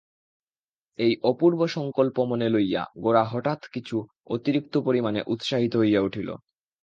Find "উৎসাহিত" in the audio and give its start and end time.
5.27-5.73